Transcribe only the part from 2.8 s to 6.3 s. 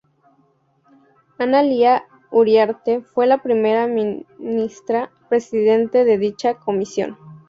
fue la primera Ministra Presidente de